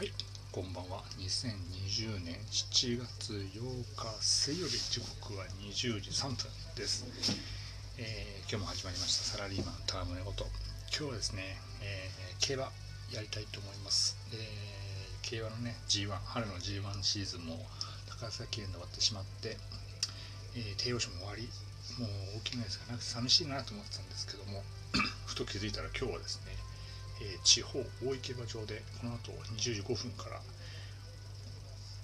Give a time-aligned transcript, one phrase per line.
[0.00, 0.12] はい、
[0.50, 1.04] こんばんは。
[1.18, 7.04] 2020年7月8日水曜日、時刻は20時3分です。
[7.98, 10.46] えー、今日も始まりましたサラリーマンタームネゴと。
[10.88, 12.72] 今日はですね、えー、競馬
[13.12, 14.16] やりたいと思います。
[14.32, 14.40] えー、
[15.20, 17.60] 競馬のね、G1、春の G1 シーズンも
[18.08, 19.58] 高崎園で終わってしまって、
[20.56, 21.42] え、帝王賞も終わり、
[22.00, 24.64] もう大きなやつがなくて寂しいなと思ってたんですけども、
[25.28, 26.56] ふと気づいたら今日はですね、
[27.20, 30.40] えー、地方大井競馬場でこの後20時5分から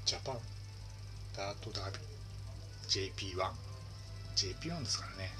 [0.05, 0.39] ジャパン
[1.37, 3.51] ダートダービー JP1
[4.37, 5.33] JP1 ですからね。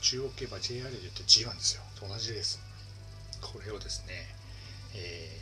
[0.00, 1.82] 中国競馬 JR で言って G1 ですよ。
[1.98, 2.60] と同じです
[3.40, 4.14] これをですね、
[4.94, 5.40] え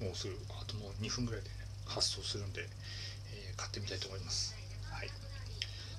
[0.00, 1.54] ー、もうすぐあともう2分ぐらいで、ね、
[1.86, 4.54] 発送するんで、えー、買ってみたいと思います。
[4.90, 5.08] はい。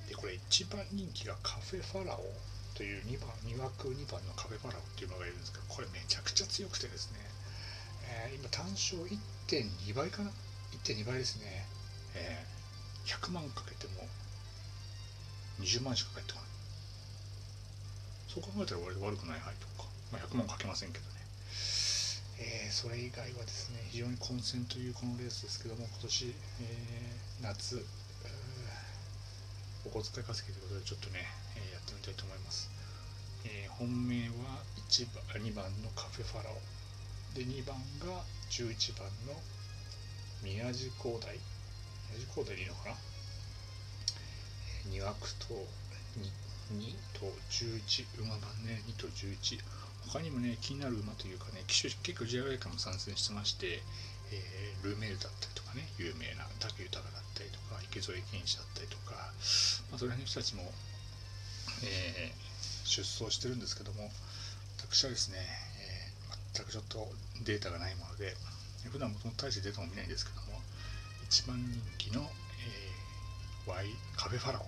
[0.08, 2.51] でこれ一番人気がカフェファラオ。
[2.82, 7.22] という2番2枠2番のカフェパラオっていうのがいるんですけどこれめちゃくちゃ強くてですね、
[8.26, 10.34] えー、今単勝1.2倍かな
[10.82, 11.46] ？1.2倍ですね、
[12.18, 14.02] えー、100万かけても
[15.62, 16.50] 20万しか返ってこない。
[18.34, 21.22] そう考えたら割と悪くない配当か、まあ、100万かけませんけどね。
[22.42, 26.34] えー、それ以外はですね非常に混戦というこのレースですけども今年、
[26.66, 27.86] えー、夏
[29.86, 31.26] お小遣い稼ぎということでちょっとね、
[31.58, 32.70] えー、やってみたいと思います。
[33.46, 36.82] えー、本命は1番2番のカフェファラオ。
[37.34, 38.22] で2番が
[38.52, 39.40] 11番の
[40.44, 41.40] 宮地高台
[42.12, 42.96] 宮地高台でいいのかな、
[44.86, 45.66] え2枠と
[46.20, 46.28] 2,
[46.76, 49.62] 2と11馬番ね2と11
[50.12, 53.80] 他にもね気になる馬というかね騎手結構 JRA からも参戦してまして、
[54.32, 59.32] えー、ルメールだったかね有名な武豊だったりとか池添健士だったりとか、
[59.90, 60.68] まあ、それ辺の人たちも、
[61.88, 62.52] えー
[62.92, 64.12] 出走してるんですけども
[64.84, 67.08] 私はですね、えー、全くちょっと
[67.46, 68.36] データがないもので
[68.92, 70.60] 普段もともと大してデータも見ないんですけども
[71.24, 74.64] 一番人気の、えー、ワイカフェファラオ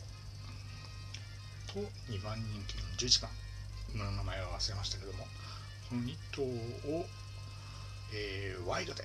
[1.74, 3.32] と2番人気の11番
[3.96, 5.26] 馬の名前は忘れましたけども
[5.90, 7.06] この2頭を、
[8.16, 9.04] えー、ワイドで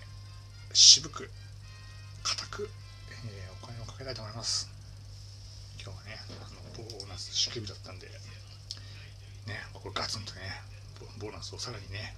[0.73, 1.28] 渋く
[2.28, 2.69] 固く、
[3.25, 4.69] えー、お金をかけたいと思います。
[5.81, 8.06] 今日はねあのボーナス支給日だったんで
[9.47, 10.41] ね、これガツンとね
[11.19, 12.15] ボーナスをさらにね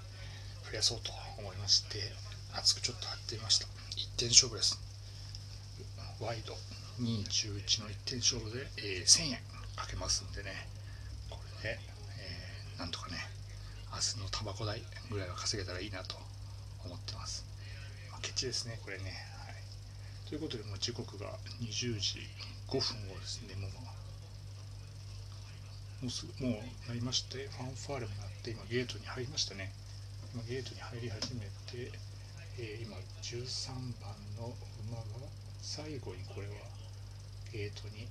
[0.68, 2.00] 増やそうと思いまして
[2.58, 3.66] 熱くちょっと貼ってみました。
[3.94, 4.80] 1点勝負です。
[6.20, 6.54] ワイド
[6.98, 9.38] 211の1点勝負で、えー、1000円
[9.76, 10.50] かけますんでね。
[11.30, 11.78] これで、
[12.18, 13.16] えー、なんとかね
[13.94, 16.16] 明日のタバコ代ぐらいは稼げたらいいなと
[16.84, 17.44] 思ってます、
[18.22, 19.12] ケチですねこれね、
[20.30, 21.26] ということでもう時刻が
[21.58, 22.22] 20時
[22.70, 22.78] 5分
[23.10, 23.70] をですねもう
[26.06, 29.72] もうすぐもうなりましてファンファーレもなって今ゲートに入りましたね。
[30.32, 31.90] 今ゲートに入り始めて、
[32.62, 32.94] えー、今
[33.26, 34.54] 13番の
[34.86, 35.26] 馬が
[35.62, 36.54] 最後にこれは
[37.50, 38.06] ゲートに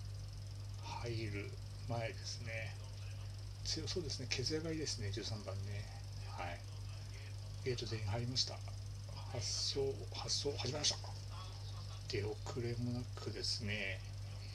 [0.84, 1.50] 入る
[1.88, 2.76] 前ですね。
[3.64, 5.88] 強そうですね毛艶がいいですね13番ね。
[6.36, 6.60] はい。
[7.64, 8.56] ゲート全員入りました。
[9.32, 9.40] 発
[9.72, 11.29] 送発送始めました。
[12.10, 14.00] 出遅れもなくですね、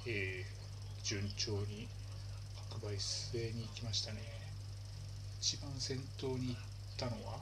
[0.07, 1.87] えー、順調に
[2.69, 4.19] 白馬一斉に行きましたね。
[5.41, 6.61] 一番先頭に行っ
[6.99, 7.39] たのは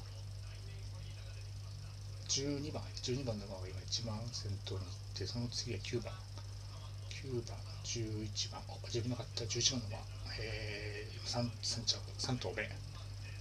[2.29, 6.13] 12番12番の馬が今一番先頭に行ってその次は9番。
[7.09, 8.61] 9番11番。
[8.85, 9.99] 自分の勝った11番の馬、
[10.39, 12.69] えー、3, 3, 3頭目。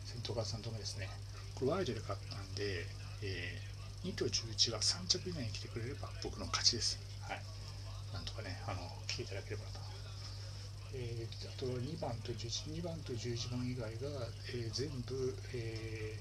[0.06, 1.10] 先頭から3頭目ですね。
[1.56, 2.86] これワイドで勝ったんで、
[3.24, 3.71] えー、
[4.04, 7.00] 2と11が3着以内に来てくれれば僕の勝ちです。
[7.28, 7.42] はい。
[8.14, 9.80] なんとかねあの来ていただければなと。
[10.94, 16.20] えー、あと2番と11 2番と11番以外が、えー、全部、え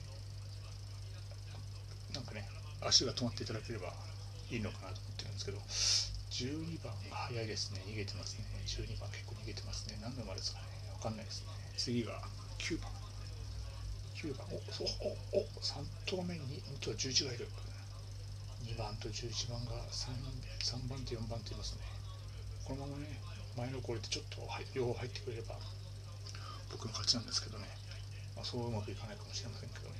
[2.13, 2.47] ー、なんかね
[2.81, 3.93] 足が止まっていただければ
[4.51, 5.59] いいのかなと思ってるんですけど
[6.31, 7.83] 12番が早いですね。
[7.87, 8.45] 逃げてますね。
[8.67, 9.99] 12番結構逃げてますね。
[10.01, 10.67] 何の馬ですかね。
[10.95, 11.49] わかんないですね。
[11.77, 12.23] 次が
[12.59, 13.00] 9番
[14.21, 14.47] 9番。
[14.53, 14.61] お
[15.33, 17.49] おお3投目に2と11がいる。
[18.69, 20.13] 2番と11番が 3,
[20.61, 21.81] 3番と4番といますね。
[22.69, 23.19] このままね
[23.57, 24.45] 前のこれでちょっと
[24.75, 25.57] 両方入ってくれれば
[26.71, 27.65] 僕の勝ちなんですけどね、
[28.37, 29.95] まあ、そううまくいかないかもしれませんけども、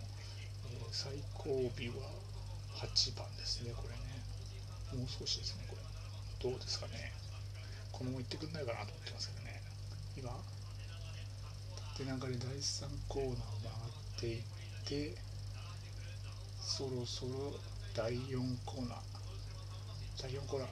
[0.69, 2.13] えー、最後尾は
[2.77, 5.01] 8番ですねこれね。
[5.01, 5.77] もう少しですねこ
[6.45, 6.51] れ。
[6.53, 7.13] どうですかね。
[7.91, 9.63] このまま行ってくんないかなと思ってますけどね。
[10.15, 10.29] 今
[12.01, 14.43] 縦流れ第3コーナーを回っていっ
[14.85, 15.17] て
[16.61, 17.55] そろそろ
[17.97, 18.99] 第4コーナー。
[20.23, 20.69] 第4コーナー。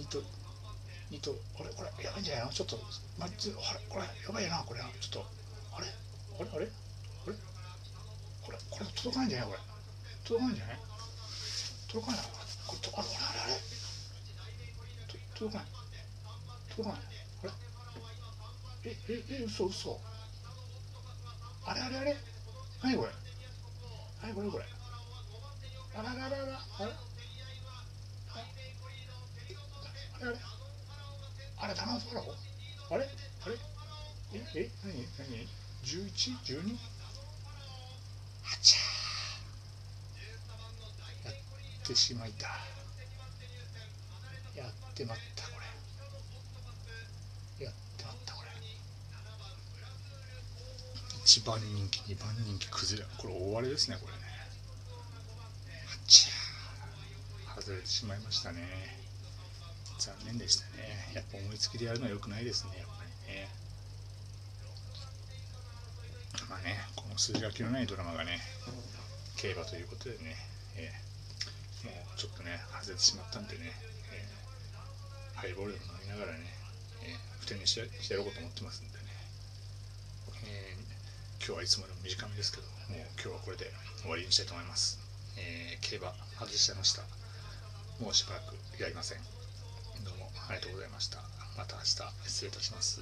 [0.00, 0.22] 2と
[1.10, 1.68] にと、あれ？
[1.70, 2.04] これ？
[2.04, 2.52] やばいんじゃないの？
[2.52, 2.76] ちょっと、
[3.18, 3.36] まあ、あれ？
[3.88, 4.04] これ？
[4.04, 4.80] やばいな、これ。
[4.80, 5.26] ちょっと、
[5.76, 5.86] あれ？
[6.40, 6.50] あれ？
[6.50, 6.66] あれ？
[6.66, 7.36] あれ？
[8.42, 9.48] これ、これ届かないんじゃない？
[9.48, 9.60] これ。
[10.24, 10.78] 届かないんじゃない？
[11.92, 12.24] 届かない
[12.66, 13.08] これとあれ？
[13.08, 13.44] あれ？
[13.44, 13.60] あれ？
[15.06, 15.68] と届かない。
[16.74, 17.04] 届かない。
[17.44, 17.52] あれ？
[18.86, 20.00] えええ嘘嘘。
[21.66, 21.80] あれ？
[21.82, 21.96] あれ？
[21.98, 22.16] あれ？
[22.84, 23.08] 何これ。
[24.22, 24.64] 何これこれ。
[25.96, 26.36] あらららら。
[26.36, 26.92] あれ？
[28.34, 28.44] あれ？
[30.20, 30.28] あれ？
[30.28, 30.36] あれ？
[31.56, 32.24] あれダナンファラオ
[32.94, 33.08] あれ？
[33.46, 33.54] あれ？
[34.34, 35.08] ええ何？
[35.18, 35.48] 何
[35.82, 36.76] ？11?12?
[38.44, 42.48] あちゃやってしまいた。
[44.60, 45.48] やってまった
[51.24, 54.20] 1番人気2番人気崩れこれ大荒れですねこれね。
[55.88, 58.60] あっちゃ外れてしまいましたね。
[59.98, 61.12] 残念でしたね。
[61.14, 63.48] やっぱ思いつきでやるのは良くないですねやっぱりね。
[66.50, 68.38] まあねこの筋書きのないドラマがね
[69.36, 70.36] 競馬ということでね、
[70.76, 73.72] えー、もうちょっとね外れてしまったんでね、
[74.12, 76.44] えー、ハイボールでも飲みながらね、
[77.00, 77.80] えー、ふてにして
[78.12, 79.04] やろうと思ってますんでね、
[80.44, 80.93] えー
[81.44, 83.68] 今日はいつもよりも短めですけどもう今日はこれで
[84.00, 84.98] 終わりにしたいと思います、
[85.36, 87.02] えー競馬外しちゃいました。
[88.00, 89.18] もうしばらくやりません。
[90.02, 91.18] どうもありがとうございました。
[91.56, 91.86] また明日
[92.26, 93.00] 失礼いたします